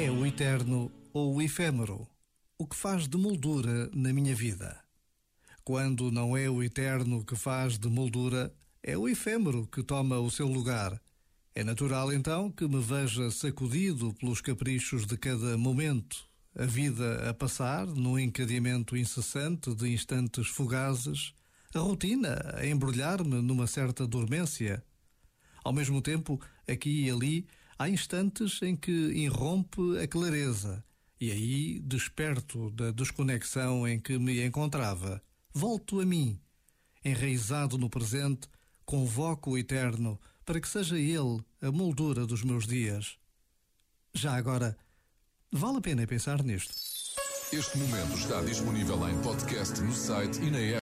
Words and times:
É 0.00 0.12
o 0.12 0.24
eterno 0.24 0.92
ou 1.12 1.34
o 1.34 1.42
efêmero, 1.42 2.06
o 2.56 2.64
que 2.64 2.76
faz 2.76 3.08
de 3.08 3.18
moldura 3.18 3.90
na 3.92 4.12
minha 4.12 4.32
vida. 4.32 4.78
Quando 5.64 6.12
não 6.12 6.36
é 6.36 6.48
o 6.48 6.62
eterno 6.62 7.24
que 7.24 7.34
faz 7.34 7.76
de 7.76 7.88
moldura, 7.88 8.54
é 8.80 8.96
o 8.96 9.08
efêmero 9.08 9.66
que 9.66 9.82
toma 9.82 10.20
o 10.20 10.30
seu 10.30 10.46
lugar. 10.46 11.02
É 11.52 11.64
natural 11.64 12.12
então 12.12 12.48
que 12.48 12.68
me 12.68 12.80
veja 12.80 13.28
sacudido 13.32 14.14
pelos 14.14 14.40
caprichos 14.40 15.04
de 15.04 15.16
cada 15.16 15.58
momento, 15.58 16.16
a 16.56 16.64
vida 16.64 17.28
a 17.28 17.34
passar 17.34 17.84
num 17.84 18.16
encadeamento 18.16 18.96
incessante 18.96 19.74
de 19.74 19.92
instantes 19.92 20.46
fugazes, 20.46 21.34
a 21.74 21.80
rotina 21.80 22.54
a 22.54 22.64
embrulhar-me 22.64 23.42
numa 23.42 23.66
certa 23.66 24.06
dormência. 24.06 24.80
Ao 25.64 25.72
mesmo 25.72 26.00
tempo, 26.00 26.40
aqui 26.68 27.06
e 27.06 27.10
ali, 27.10 27.48
há 27.78 27.88
instantes 27.88 28.60
em 28.62 28.74
que 28.74 28.90
irrompe 28.90 29.98
a 30.02 30.08
clareza, 30.08 30.84
e 31.20 31.30
aí, 31.30 31.80
desperto 31.80 32.70
da 32.70 32.90
desconexão 32.90 33.86
em 33.86 34.00
que 34.00 34.18
me 34.18 34.44
encontrava, 34.44 35.22
volto 35.52 36.00
a 36.00 36.04
mim. 36.04 36.40
Enraizado 37.04 37.78
no 37.78 37.88
presente, 37.88 38.48
convoco 38.84 39.52
o 39.52 39.58
eterno 39.58 40.20
para 40.44 40.60
que 40.60 40.68
seja 40.68 40.98
ele 40.98 41.44
a 41.60 41.70
moldura 41.70 42.26
dos 42.26 42.42
meus 42.42 42.66
dias. 42.66 43.18
Já 44.14 44.34
agora, 44.34 44.76
vale 45.50 45.78
a 45.78 45.80
pena 45.80 46.06
pensar 46.06 46.42
nisto. 46.42 46.74
Este 47.52 47.78
momento 47.78 48.14
está 48.14 48.40
disponível 48.42 49.08
em 49.08 49.20
podcast 49.22 49.80
no 49.80 49.92
site 49.92 50.38
e 50.40 50.50
na 50.50 50.58
app. 50.58 50.76